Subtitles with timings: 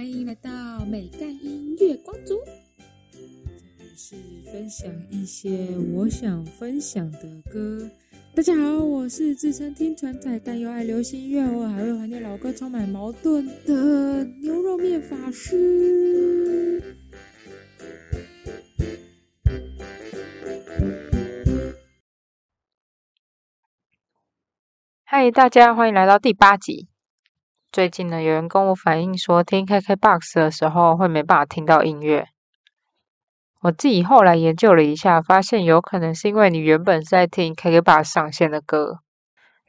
[0.00, 0.50] 欢迎来到
[0.86, 2.40] 美干音乐光族，
[3.12, 4.16] 这里是
[4.50, 7.20] 分享一些我想分享的
[7.52, 7.86] 歌。
[8.34, 16.82] 大家好，我是自称听传仔，但又爱流行音乐，我还会怀念老歌，充满矛盾的牛肉面法师。
[25.04, 26.88] 嗨，大家欢迎来到第八集。
[27.72, 32.26] 最近呢，有人跟我反映说，听 KKBOX 的时候会没办法听到音乐。
[33.60, 38.98] 我自己后来研究了一下，发现有可能是因为你原本是在听 KKBOX 上线的歌，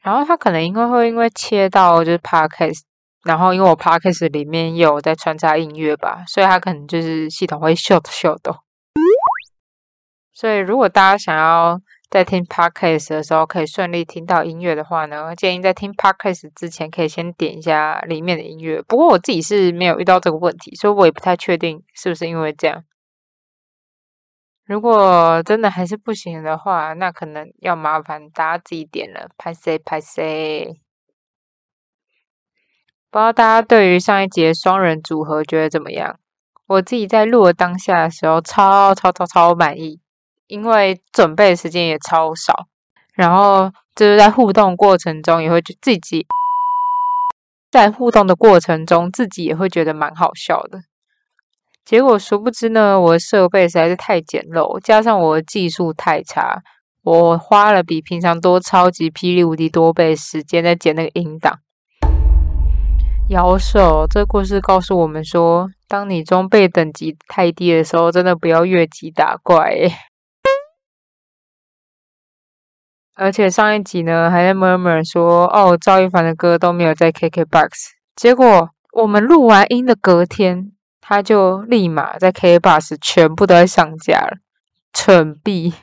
[0.02, 2.80] 然后它可能因为会因为切到就是 Podcast，
[3.24, 8.52] 然后因为我 Podcast 里面有在穿插音乐吧，所以它可能就是系统会秀的秀的。
[10.34, 11.80] 所以如果大家想要，
[12.12, 18.82] 在听 podcast 的时候可以顺利听到音乐的话呢，建议在听 podcast 之前可以先点一下里面的音乐。
[18.82, 22.84] 不过我自己是没有遇到这个问题，所以我也不太确定是不是因为这样。
[24.66, 29.30] 如果真的还是不行的话，那可能要麻烦大家自己点了。
[29.38, 30.82] 拍 C 拍 C，
[33.10, 36.20] 不知道大家对于上一节双人组合觉得怎么样？
[36.68, 40.02] 我自己在录的当下的时候，超超超超满意。
[40.52, 42.68] 因为准备时间也超少，
[43.14, 46.28] 然后就是在互动过程中也会自己
[47.72, 50.82] 在互动的过程中自己也会觉得蛮好笑的。
[51.86, 56.62] 结果殊不知呢，我的设备实在是太简陋，加上我的技术太差，
[57.02, 61.60] 我花了比平常多超级霹雳无敌多倍时间在剪那个音档。
[63.30, 69.90] 摇手，这故事告诉我们说，当你装备等级太低的时候，真的不要越级打怪。
[73.16, 77.70] 而且上一集呢，还在 murmur 说哦，赵一凡的歌都没有在 KKBOX。
[78.16, 84.38] 结果我们录完音的隔天，他就立马在 KKBOX 全部都在上架了，
[84.94, 85.74] 蠢逼！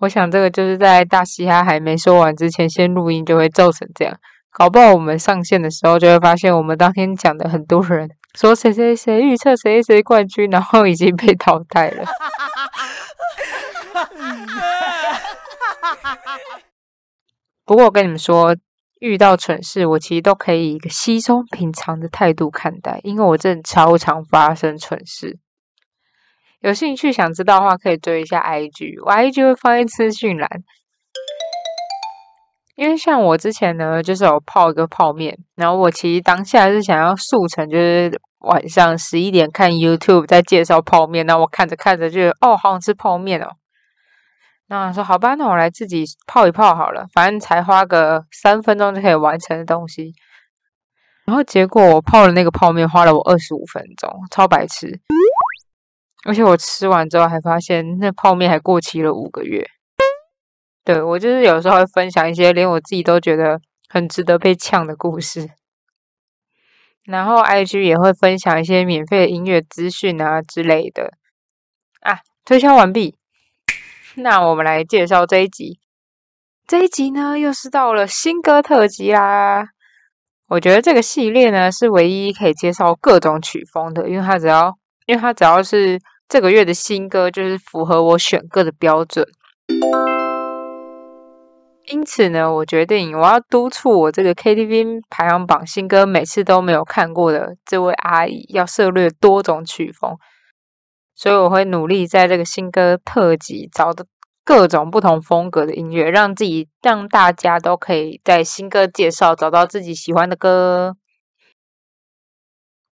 [0.00, 4.16] 我想这个就是在大嘻哈还没说完之前，先录音就会造成这样。
[4.50, 12.04] 搞不好我们上线的时候，就会发现我们当天讲的很多人说谁谁谁预测谁谁冠军，然后已经被淘汰了。
[17.64, 18.56] 不过我跟你们说，
[19.00, 25.38] 遇到蠢事，我其实都可以以一个稀松平常的态度看待，因为我真的超常发生蠢事。
[26.60, 30.48] 有兴趣想知道的话，可以追一下 IG，我 IG 会放在资讯栏。
[32.74, 43.56] 因为像我之前呢，就是有泡一个泡面，然后我其实当下是想要速成，就是晚上十一点看 YouTube 在介绍泡面，那我看着看着就哦，好想吃泡面哦。
[44.72, 50.14] 那说好吧，那我来自己泡一泡好了，反正才花个三分钟就可以完成的东西。
[51.26, 54.98] 然后结果我泡的那个泡面花了我二十五分钟，超白痴！
[56.24, 59.68] 而且我吃完之后还发现那泡面还过期了五个月。
[60.84, 63.60] 对我就是有时候会分享一些连我自己都觉得
[63.90, 65.50] 很值得被呛的故事，
[67.04, 71.12] 然后 IG 也会分享一些免费的音乐资讯啊之类的。
[72.00, 73.16] 啊，推销完毕。
[74.16, 75.78] 那我们来介绍这一集。
[76.66, 79.64] 这一集呢，又是到了新歌特辑啦。
[80.48, 84.74] 我觉得这个系列呢，是唯一可以介绍各种曲风的，因为它只要，
[85.06, 89.26] 因为它只要是这个月的新歌，就是符合我选歌的标准。
[91.86, 100.16] 因此呢，我决定我要督促我这个 KTV 排行榜新歌每次都没有看过的这位阿姨，要涉猎多种曲风。
[101.22, 104.04] 所以我会努力在这个新歌特辑找的
[104.44, 110.96] 各种不同风格的音乐，让自己让大家都可以在新歌介绍找到自己喜欢的歌。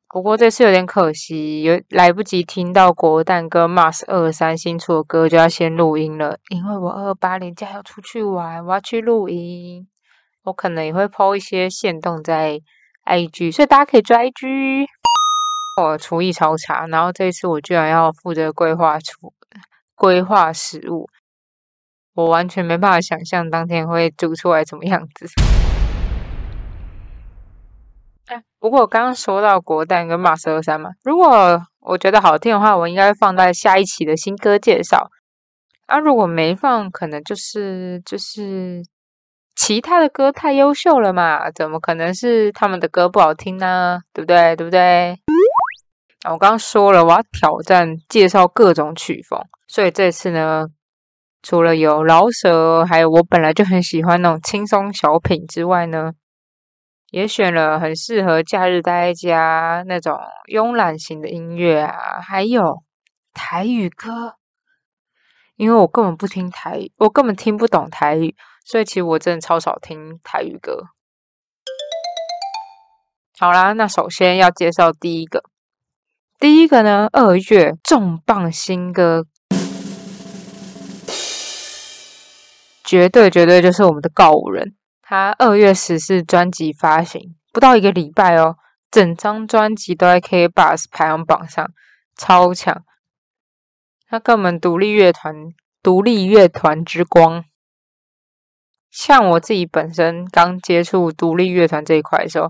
[0.08, 6.38] 不过这次有点可惜，有来不及听到国蛋跟 Mars 二三新出的歌，就要先录音了。
[6.50, 9.88] 因为我二八年假要出去玩，我要去录音，
[10.44, 12.62] 我可能也会 po 一些线动在
[13.06, 14.86] IG，所以大家可以追 IG。
[15.82, 19.34] 我厨艺超差，然后这一次我居然要负责规划厨
[19.96, 21.10] 规划食物，
[22.14, 25.28] 我完全没办法想象当天会煮出来怎么样子。
[28.60, 35.10] 不过我刚刚说到国蛋跟马十二三嘛，如果我觉得好听的话，我应该放在下一期的新歌介绍。
[35.88, 38.84] 啊，如果没放，可能就是就是
[39.56, 44.00] 其他的歌太优秀了嘛，怎么可能是他们的歌不好听呢？
[44.14, 44.56] 对不对？
[44.56, 45.20] 对不对？
[46.24, 50.68] 啊我刚刚说了，我要挑战介绍各种曲风，所以这次呢，
[51.42, 56.12] 除了有饶舌，还有我本来就很喜欢那种轻松小品之外呢，
[57.12, 60.18] 也选了很适合假日待在家那种
[60.52, 62.84] 慵懒型的音乐啊，还有
[63.34, 64.36] 台语歌。
[65.56, 68.34] 因为我根本不听台语，我根本听不懂台语，
[68.66, 70.86] 所以其实我真的超少听台语歌。
[73.38, 75.44] 好啦，那首先要介绍第一个，
[76.40, 79.26] 第一个呢，二月重磅新歌，
[82.82, 84.74] 绝对绝对就是我们的告五人。
[85.02, 88.56] 他二月十四专辑发行不到一个礼拜哦，
[88.90, 91.70] 整张专辑都在 K Bus 排行榜上，
[92.16, 92.84] 超强。
[94.08, 95.36] 他跟我们独立乐团、
[95.84, 97.44] 独立乐团之光。
[98.90, 102.50] 像我自己本身刚接触独立乐团这一块的时候，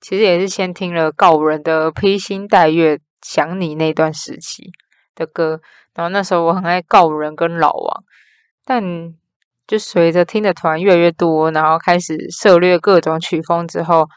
[0.00, 4.70] 其实也是先听了告五人的《披星戴月想你》那段时期
[5.14, 5.60] 的歌，
[5.94, 8.04] 然后那时候我很爱告人跟老王，
[8.64, 9.14] 但。
[9.68, 14.08] 就随着听的团越来越多，然后开始涉略各种曲风之后，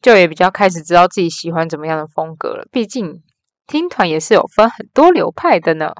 [0.00, 2.66] 就也比较开始知道自己喜欢怎么样的风格了。
[2.72, 3.22] 毕竟
[3.66, 5.92] 听团也是有分很多流派的呢。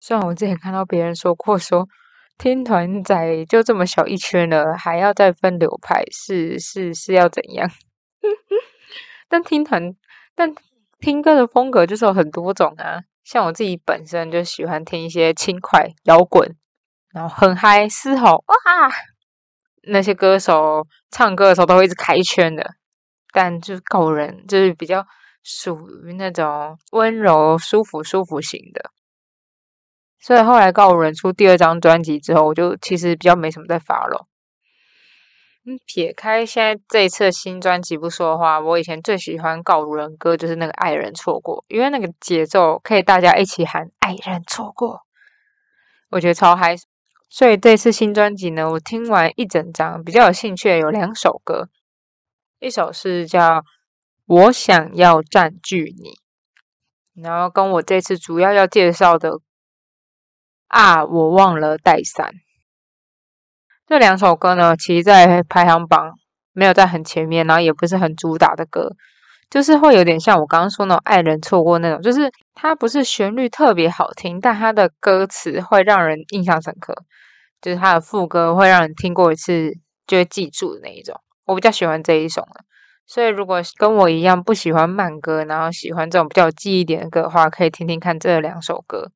[0.00, 1.86] 虽然我之前看到别人说过，说
[2.38, 7.70] 听团仔就这么小一圈了，还要再分流派，是是是要怎样？
[9.30, 9.94] 但听团，
[10.36, 10.54] 但
[11.00, 13.02] 听歌的风格就是有很多种啊。
[13.24, 16.54] 像我自己本身就喜欢听一些轻快摇滚。
[17.12, 18.54] 然后很嗨嘶吼哇！
[19.88, 22.74] 那些歌手唱歌的时候都会一直开圈的，
[23.32, 25.06] 但就是告人就是比较
[25.42, 28.90] 属于那种温柔、舒服、舒服型的。
[30.20, 34.26] 所以后来告人出第二张专辑之后，我就其实比较没什么在发了。
[35.84, 45.00] 撇开现在这一次新专辑不说的话，我以前最喜欢告人歌就是那个《爱人错过》，因为那个节奏可以大家一起喊“爱人错过”，
[46.10, 46.76] 我觉得超嗨。
[47.28, 51.68] 所以这次新专辑呢，我听完一整张，比较有兴趣的有两首歌，
[52.60, 53.58] 一首是叫
[54.26, 56.10] 《我想要占据你》，
[57.24, 59.40] 然后跟我这次主要要介绍的
[60.68, 62.32] 啊，我忘了带伞。
[63.86, 66.12] 这两首歌呢，其实在排行榜
[66.52, 68.90] 没有在很前面，然后也不是很主打的歌。
[69.48, 76.92] 就是会有点像我刚刚说那种爱人错过那种，就是它不是旋律特别好听，但它的歌词会让人印象深刻，
[77.62, 79.72] 就是它的副歌会让人听过一次
[80.04, 81.14] 就会记住的那一种。
[81.44, 82.64] 我比较喜欢这一种的，
[83.06, 89.12] 所以如果跟我一样不喜欢慢歌，然后喜欢这种比较有记忆点的歌的话，可以听听看这两首歌。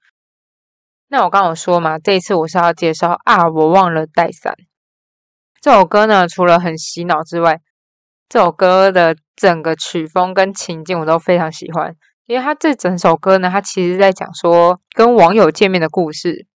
[1.13, 4.55] 那我刚有说嘛，这一次我是要介绍啊，我忘了带伞
[5.61, 7.61] 这首歌呢，除了很洗脑之外。
[8.29, 11.97] 这首歌的整个曲风跟情境我都非常喜欢，
[12.27, 16.47] 因为他这整首歌呢，他其实在讲说跟网友见面的故事。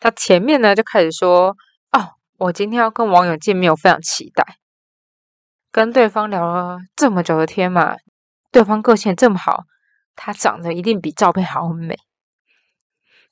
[0.00, 1.54] 他前面呢就开始说
[1.92, 4.56] ：“哦，我今天要跟网友见面，我非常期待。
[5.70, 7.96] 跟对方聊了这么久的天嘛，
[8.50, 9.64] 对方个性这么好，
[10.16, 11.98] 他长得一定比照片好美。”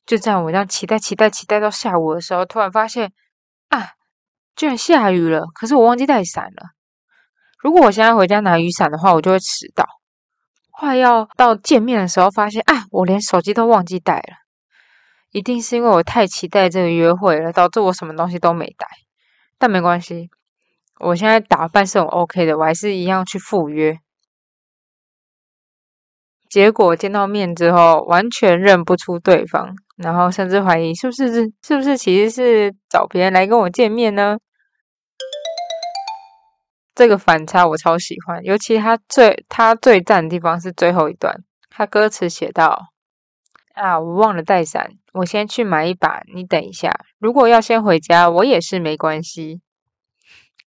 [0.07, 3.13] 就这样，我这样期待、期待、期待到下午的时候，突然发现
[3.69, 3.91] 啊，
[4.57, 6.71] 居然下雨了，可是我忘记带伞了。
[7.63, 9.87] 如果我现在回家拿雨伞的话，我就会迟到。
[10.71, 14.37] 快要到见面的时候，发现啊，我连手机都忘记带了。
[15.31, 18.87] 一定是因为我太期待这个约会了，导致我什么东西都没带。
[19.59, 20.31] 但没关系，
[20.99, 24.01] 我现在打扮是很 OK 的，我还是一样去赴约。
[26.51, 34.37] 结果见到面之后，完全认不出对方，然后甚至怀疑是不是是不是其实是找别人来跟我见面呢？
[36.93, 42.89] 这个反差我超喜欢，尤其他最他最赞的地方是最后一段，他歌词写到
[43.75, 46.93] ：“啊，我忘了带伞，我先去买一把，你等一下。
[47.19, 49.63] 如果要先回家，我也是没关系。”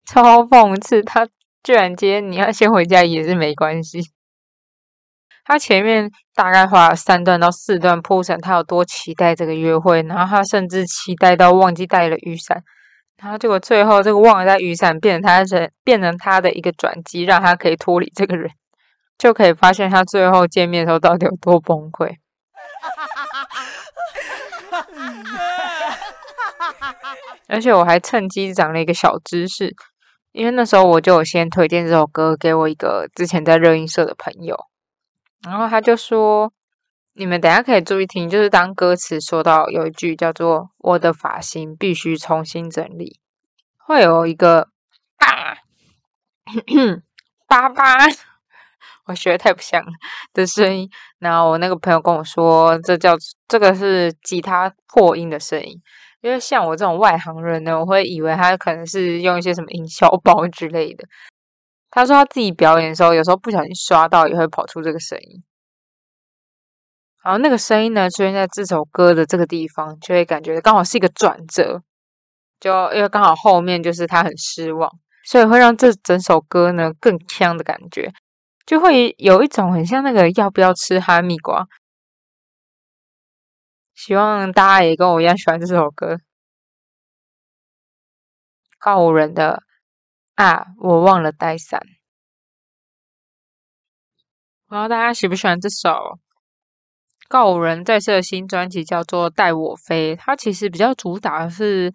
[0.07, 1.29] 超讽刺，他
[1.63, 4.01] 居然接你要先回家也是没关系。
[5.45, 12.63] 他前面大概花了三段到四段铺陈，他有多期待这个约会，然后他甚至期待到忘记带了雨伞。
[13.21, 18.51] 然后结果最后这个忘了带雨伞变成他的变成他的一个转机，让他可以脱离这个人，
[19.19, 22.17] 就可以发现他最后见面的时候到底有多崩溃。
[27.49, 29.75] 而且我还趁机长了一个小知识，
[30.33, 34.57] 因为那时候我就先推荐这首歌给我一个之前在热音社的朋友，
[35.43, 36.53] 然后他就说。
[37.15, 43.21] 你们等下可以注意听，就是当歌词说到有一句叫做“我的发型必须重新整理”，
[43.77, 44.69] 会有一个
[45.21, 45.59] “叭
[47.47, 47.83] 叭叭”，
[49.05, 49.85] 我学的太不像
[50.33, 50.89] 的声音。
[51.19, 53.15] 然后我那个朋友跟我说，这叫
[53.47, 55.83] 这个是吉他破音的声音。
[56.23, 61.05] 因为像我这种外行人呢，我会以为他可能是用一些什么营销 包之类的。
[61.95, 65.45] 他说他自己表演的时候，有时候不小心刷到也会跑出这个声音。
[67.23, 71.83] 然后那个声音呢，出现在这首歌的这个地方，就会感觉刚好是一个转折。
[72.59, 74.91] 就因为刚好后面就是他很失望，
[75.27, 78.11] 所以会让这整首歌呢更呛的感觉，
[78.65, 81.69] 就会有一种很像那个要不要吃哈密瓜。
[83.95, 86.19] 希望大家也跟我一样喜欢这首歌。
[88.79, 89.63] 告人的
[90.35, 91.81] 啊，我忘了带伞。
[94.67, 96.19] 不知道大家喜不喜欢这首
[97.29, 101.93] 告五人在这新专辑叫做《带我飞》，它其实比较主打的是。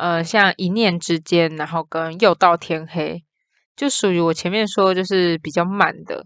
[0.00, 3.24] 呃，像一念之间，然后跟又到天黑，
[3.74, 6.24] 就属于我前面说就是比较慢的。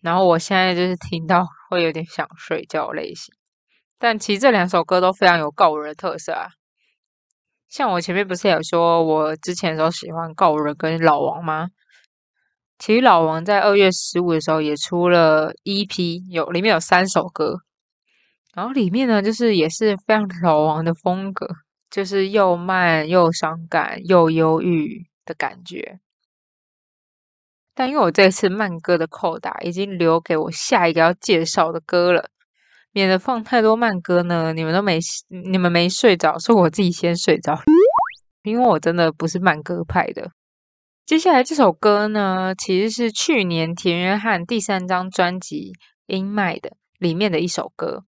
[0.00, 3.32] 然后我现在就是听到会有点想睡觉类型。
[3.96, 6.48] 但其实这两首歌都非常有告五人的特色啊。
[7.70, 11.68] 像我前面不是有说我之前的时候喜欢告人跟老王吗？
[12.78, 17.60] 其实老王在二月十五的时候也出了 EP，有里面有三首歌，
[18.52, 21.48] 然后里面呢就是也是非常老王的风格。
[21.90, 25.98] 就是又慢又伤感又忧郁的感觉，
[27.74, 32.30] 但因为我这次慢歌的扣打已经留给我下一个要介绍的歌了，
[32.92, 37.58] 免得放太多慢歌呢，你们都没你们没睡着，是我自己先睡着，
[38.42, 40.32] 因为我真的不是慢歌派的。
[41.06, 45.72] 接下来这首歌呢，其实是去年田约翰第三张专辑
[46.06, 48.04] 《阴麦》的里面的一首歌。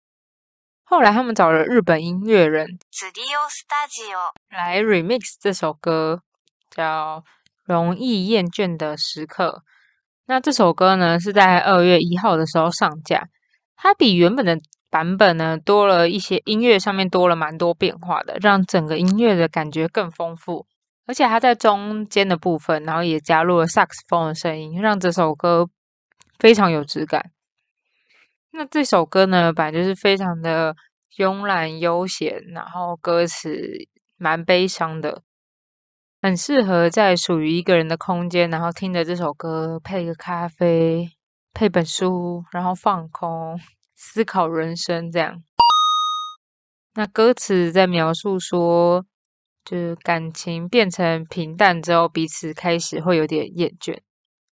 [0.83, 4.17] 后来他们找了日本音乐人 Studio Studio
[4.49, 6.21] 来 remix 这首歌，
[6.69, 7.19] 叫
[7.63, 9.63] 《容易厌倦的时刻》。
[10.25, 13.29] 那这首歌呢是在二月一号的时候上架，
[13.75, 14.59] 它比原本的
[14.91, 20.67] 版本呢多了一些音乐上面多了蛮多变化的，让整个音乐的感觉更丰富。
[21.07, 25.67] 而且它在中间的部分，然后也加入了萨克斯风的声音，让这首歌
[26.37, 27.31] 非常有质感。
[28.51, 30.75] 那这首歌呢，本来就是非常的
[31.17, 33.57] 慵懒悠闲，然后歌词
[34.17, 35.23] 蛮悲伤的，
[36.21, 41.09] 很适合在属于一个人的空间，然后听着这首歌，配个咖啡，
[41.53, 43.59] 配本书，然后放空，
[44.03, 45.43] 思考人生这样。
[46.95, 49.05] 那歌词在描述说，
[49.63, 53.99] 就是感情变成平淡之后，彼此开始会有点厌倦，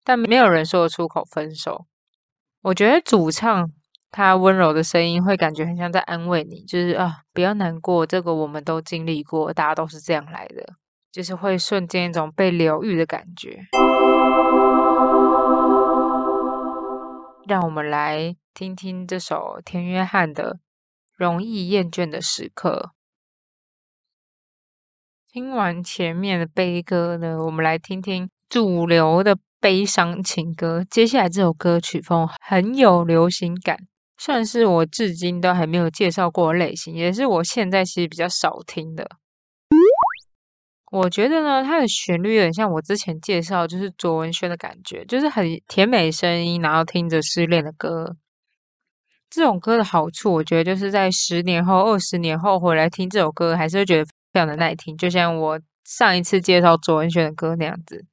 [0.03, 1.87] 但没有人说得出口分手。
[2.63, 3.71] 我觉得主唱。
[4.13, 10.65] 他温柔的声音会感觉很像在安慰你，就是啊，不要难过，这个我们都经历过，大家都是这样来的，
[11.13, 13.67] 就是会瞬间一种被疗愈的感觉。
[17.47, 20.55] 让我们来听听这首田约翰的
[21.15, 22.93] 《容易厌倦的时刻》。
[25.31, 30.83] 听完前面的悲歌呢，我们来听听主流的悲伤情歌。
[30.89, 33.77] 接下来这首歌曲风很有流行感。
[34.17, 39.07] 算是我至今都还没有介绍过类型，也是我现在其实比较少听的。
[40.91, 48.17] 我觉得呢，它的旋律有点像我之前介绍，就是卓文萱的感觉，就是很甜美声音，然后听着失恋的歌。
[49.37, 58.07] 这种歌的好处，我觉得就是在十年后、二十年后回来听这首歌，还是会觉得非常的耐听，就像我上一次介绍卓文萱的歌那样子。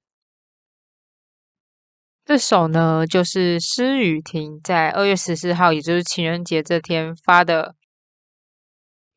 [2.26, 7.70] 这首呢，就是施雨婷在二月十四号，也就是情人节这天发的《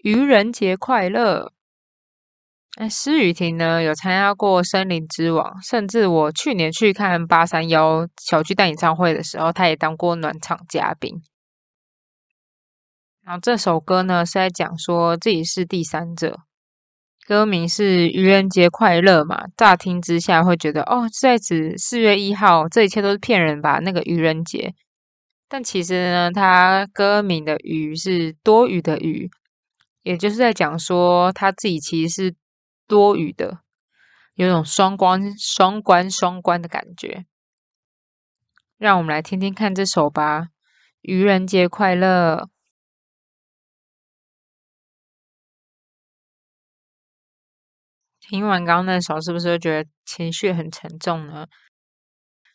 [0.08, 1.46] 愚人节快乐》。
[2.80, 11.20] 哎，施雨婷呢有参加过《森林之王》，甚至我去年去看八三幺小巨蛋演唱会的时候，他也当过暖场嘉宾。
[13.26, 16.38] 然后这首歌呢是在讲说自己是第三者。
[17.26, 19.46] 歌名是愚人节快乐嘛？
[19.56, 23.80] 乍听之下会觉得哦，在指四月一号，这一切都是骗人吧？
[23.80, 24.72] 那个愚人节，
[25.48, 29.28] 但其实呢，他歌名的“愚”是多余的“愚”，
[30.04, 32.34] 也就是在讲说他自己其实是
[32.86, 33.58] 多余的，
[34.36, 37.24] 有种双关、双关、双关的感觉。
[38.78, 40.42] 让我们来听听看这首吧，
[41.00, 42.48] 《愚人节快乐》。
[48.28, 51.46] 听完刚刚那首，是不是觉得情绪很沉重呢？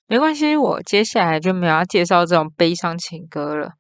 [0.06, 3.72] 没关系，我接下来就没有要介绍这种悲伤情歌了。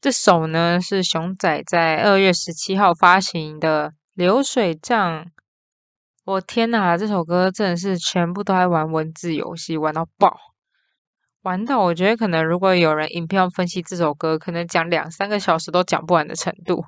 [0.00, 5.24] 这首呢是熊仔在二月十七号发行的《流水账》。
[6.24, 10.34] 我天哪，这首歌真的是全部都在玩文字游戏，玩到爆，
[11.42, 16.82] 玩到我觉得可能如果有人影片分析这首歌，可能讲两三个小时都讲不完的程度。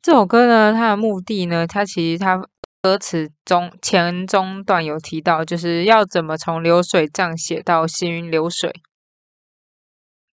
[0.00, 2.40] 这首歌呢，它的目的呢，它其实它
[2.80, 8.72] 歌词中前中段有提到，就是要怎么从流水账写到行云流水。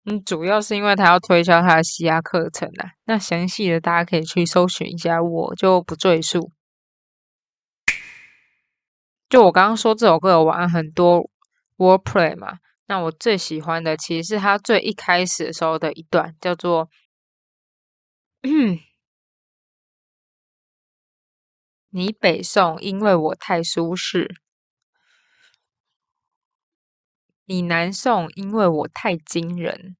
[0.06, 2.94] 嗯，主要是因为他要推销他的西亚课程啊。
[3.06, 6.52] 那详细的大家可以去搜寻一下，我就不赘述。
[9.30, 11.30] 就我刚刚说这首歌有玩很多
[11.78, 16.90] wordplay 嘛，那我最喜欢的其实是他最一开始的时候的一段，叫做
[21.92, 24.34] “你北宋因为我太舒适，
[27.46, 29.96] 你南宋因为我太惊人”。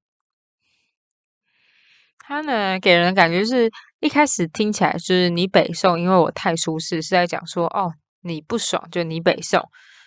[2.18, 3.70] 他呢给人的感觉是
[4.00, 7.94] 一开始听起来是你北宋因为我太舒适，是在讲说哦。
[8.24, 9.60] 你不爽就你北宋，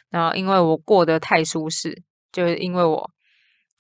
[0.10, 2.02] 然后因为我过得太舒适，
[2.32, 3.12] 就是因为我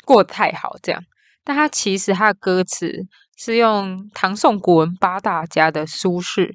[0.03, 1.01] 过得太好这样。
[1.45, 3.07] 但他其实他的歌词
[3.37, 6.53] 是用唐宋古文八大家的苏轼，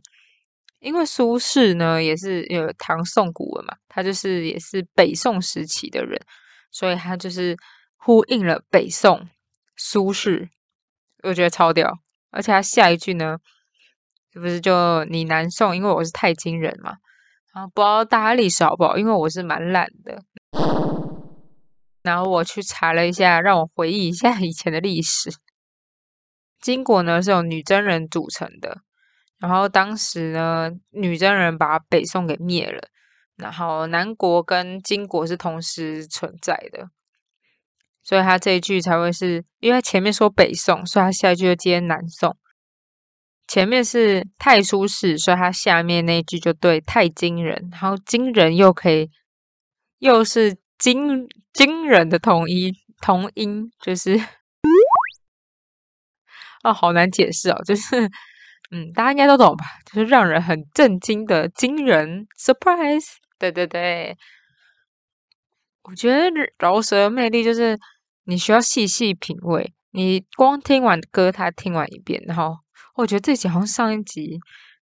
[0.81, 6.21] 因为苏轼呢也是有唐宋古文嘛，他就是也是北宋时期的人，
[6.71, 7.57] 所以他就是
[7.97, 9.29] 呼应了北宋
[9.77, 10.49] 苏轼，
[11.23, 11.99] 我觉得超屌。
[12.31, 13.39] 而且他下一句呢，
[14.33, 16.97] 是不是就你南宋，因为我是太惊人嘛。
[17.53, 18.97] 然后，不知道大家历史好不好？
[18.97, 20.23] 因为我是蛮懒的。
[22.03, 25.31] 然后我去查了一下，让我回忆一下 以前的历史。
[26.61, 28.83] 金国呢是由女真人组成的，
[29.41, 32.89] 然后当时呢女真人把北宋给灭了，
[33.37, 36.91] 然后南国跟金国是同时存在的，
[38.03, 42.37] 所以他这一句才会是因为前面说北宋，所以他下一句就接南宋。
[43.49, 49.11] 前面是太舒适，所以他下面那句就对太惊人，然后惊人又可以
[49.99, 54.15] 又是惊惊人的同音同音，就是
[56.63, 58.09] 哦，好难解释哦，就是
[58.71, 59.65] 嗯，大家应该都懂吧？
[59.87, 64.17] 就是让人很震惊的惊人，surprise，对对对，
[65.83, 67.79] 我觉得饶舌的魅力就是
[68.25, 72.57] 你需要细细品味，你光听完歌，他听完一遍，然后。
[72.97, 74.39] 我觉得这集好像上一集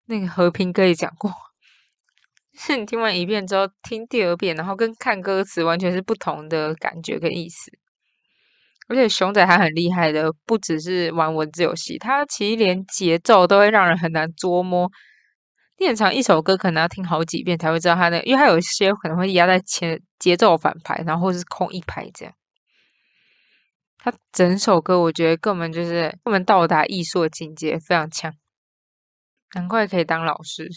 [0.06, 1.32] 那个和平哥也讲过，
[2.54, 7.69] 是 你听完一遍之后听第二遍，然后跟看歌词完全是不同的感觉跟意思。
[8.88, 14.89] 而且熊仔还很厉害的，不只是玩文字游戏，他其实连节奏都会让人很难捉摸。
[15.78, 22.34] 练长一首歌可能要听好几遍才会知道他的，因为他有一些可能会压在前节奏反拍，然后或是空一拍这样。
[24.00, 28.34] 他整首歌，我觉得根本就是根本到达艺术的境界，非常强，
[29.54, 30.69] 难怪可以当老师。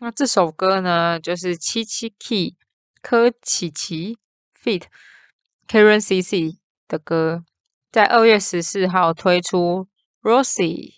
[0.00, 2.56] 那这首歌呢，就是七七 key
[3.00, 4.18] 柯琪琪
[4.60, 4.82] feat
[5.68, 7.44] Karen CC 的歌，
[7.90, 9.88] 在二月十四号推出。
[10.22, 10.92] Rosie，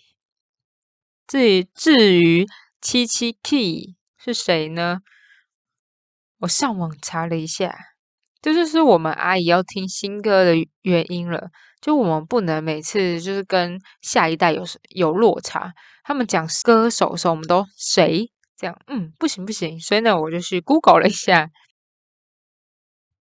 [1.27, 2.45] 至于至于
[2.81, 4.99] 七七 key 是谁呢？
[6.39, 7.75] 我上网查了一下，
[8.41, 11.49] 这就是我们阿姨要听新歌的原因了。
[11.81, 18.31] 就我们不能每次就是跟下一代有有落差，他们讲歌手的时候，我们都谁？
[18.57, 21.49] 这样，嗯，不行不行，所以呢，我就去 Google 了一下，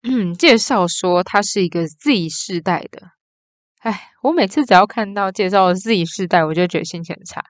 [0.03, 3.11] 嗯，介绍说他是一个 Z 世代的。
[3.81, 7.45] 哎，我每次只要看到介绍 Z 世代，我就觉得心情很差。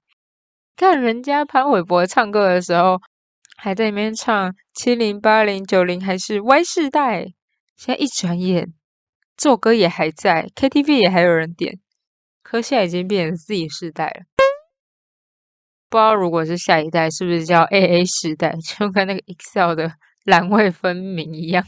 [0.76, 3.00] 看人家潘玮柏唱歌的时候，
[3.56, 7.26] 还在里面唱七零八零九零还是 Y 世代，
[7.76, 8.74] 现在一转眼
[9.36, 11.78] 这首歌也还在，KTV 也还有人点，
[12.42, 14.24] 可现在已经变成 Z 世代了。
[15.88, 19.92] 不知道如果是下一代，是不是叫 AA 时代， 就跟那个 Excel 的
[20.24, 21.64] 栏位分明一样？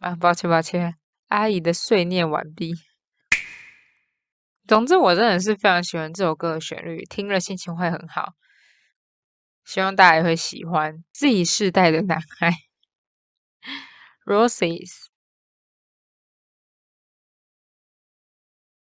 [0.00, 0.96] 啊，抱歉抱歉，
[1.28, 2.72] 阿姨的碎念完毕。
[4.66, 8.32] 总之，我真的是非常喜欢这首歌的旋律，听了心情会很好。
[9.64, 12.50] 希望大家也会喜欢 Z 世代的男孩
[14.24, 15.06] Roses。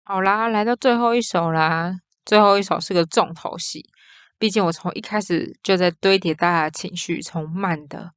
[0.03, 1.99] 好啦，来到最后一首啦。
[2.25, 3.89] 最后一首是个重头戏，
[4.37, 8.13] 毕竟我从一开始就在堆叠大家的情绪，从慢的、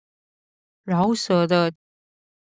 [0.84, 1.72] 饶舌的、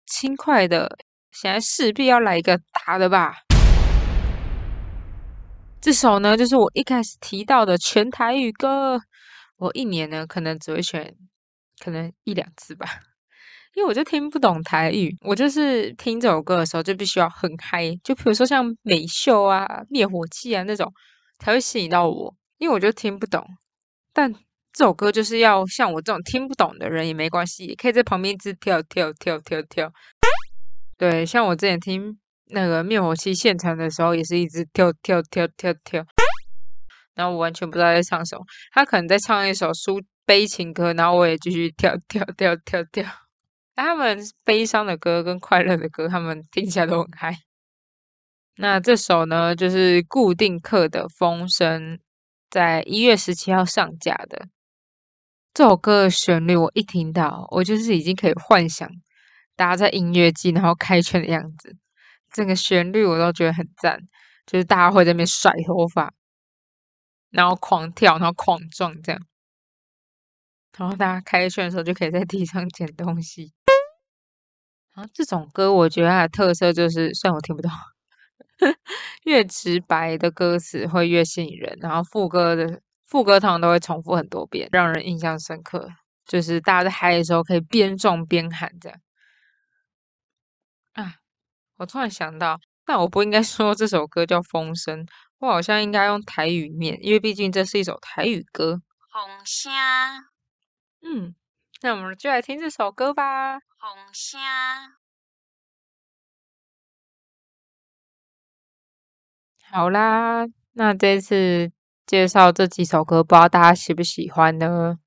[0.05, 0.97] 轻快的，
[1.31, 3.50] 现在势必要来一个大的吧。
[5.81, 9.01] 这首呢，就是我一开始提到的全台语歌。
[9.57, 11.15] 我一年呢，可能只会选
[11.83, 12.85] 可能一两次吧，
[13.73, 15.15] 因为我就听不懂台语。
[15.21, 20.91] 我就是听这首歌的时候，就必须要很嗨，就比如说像美秀啊、灭火器啊那种。
[21.43, 23.43] 才会吸引到我，因为我就听不懂。
[24.13, 24.31] 但
[24.71, 29.91] 这首歌就是要像我这种听不懂的人也没关系，也可以在旁边一直跳跳跳跳跳。
[30.99, 32.15] 对，像我之前听
[32.51, 36.05] 那个灭火器现场的时候，也是一直跳跳跳跳跳。
[37.13, 43.05] 然后我完全不知道在唱什么，他可能在唱一首抒悲情歌，然后我也继续跳跳跳跳跳。
[43.75, 47.35] 他们悲伤的歌跟快乐的歌，他们听起来都很嗨。
[48.57, 51.99] 那这首呢，就是固定课的风声，
[52.49, 54.47] 在一月十七号上架的。
[55.53, 58.89] 这首歌的旋律，我一听到，我就是已经可以幻想
[59.55, 61.75] 大家在音乐季然后开圈的样子。
[62.31, 63.99] 整个旋律我都觉得很赞，
[64.45, 66.13] 就是大家会在那边甩头发，
[67.29, 69.21] 然后狂跳，然后狂撞这样。
[70.77, 73.53] 然后大家开圈的时候，就可以在地上捡东西。
[74.93, 77.71] 然后这种歌，我觉得它的特色就是，虽然我听不懂。
[79.23, 85.89] 越直白的歌词会越吸引人，然后副歌的副歌通常都会重复很多遍，让人印象深刻。
[86.25, 88.97] 就是大家在嗨的时候可以边撞边喊这样。
[91.81, 95.03] 啊，我突然想到，但我不应该说这首歌叫《风声》，
[95.39, 98.79] 我好像应该用台语念，因为毕竟这是一首台语歌。
[99.11, 99.71] 风声。
[101.01, 101.33] 嗯，
[101.81, 103.57] 那我们就来听这首歌吧。
[103.79, 104.39] 风声。
[109.71, 111.71] 好啦，那这次
[112.05, 114.99] 介绍这几首歌，不知道大家喜不喜欢呢？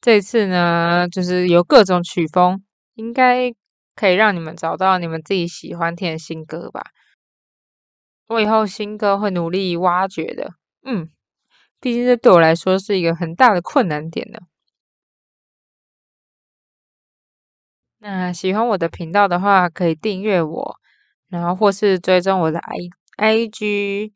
[0.00, 3.52] 这次呢，就是有各种曲风，应该
[4.00, 6.86] 可以让你们找到你们自己喜欢听的新歌吧。
[8.28, 11.10] 我以后新歌会努力挖掘的，嗯，
[11.78, 14.38] 毕竟这对我来说是一个很大的困难点呢。
[17.98, 20.76] 那喜欢我的频道的话，可以订阅我，
[21.28, 22.76] 然后或是追踪我的 I。
[23.16, 24.14] I G，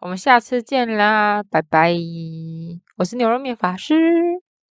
[0.00, 1.94] 我们下次见啦，拜拜！
[2.96, 3.94] 我是牛肉面法师。